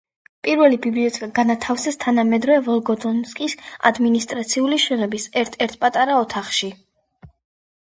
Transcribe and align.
პირველი 0.45 0.77
ბიბლიოთეკა 0.85 1.27
განათავსეს 1.39 1.99
თანამედროვე 2.05 2.63
ვოლგოდონსკის 2.69 3.55
ადმინისტრაციული 3.91 4.83
შენობის 4.87 5.31
ერთ-ერთ 5.45 5.81
პატარა 5.87 6.19
ოთახში. 6.25 6.75